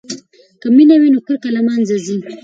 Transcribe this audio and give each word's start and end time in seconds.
که 0.61 0.67
مینه 0.75 0.95
وي 1.01 1.09
نو 1.13 1.19
کرکه 1.27 1.49
له 1.55 1.61
منځه 1.67 1.95
ځي. 2.05 2.17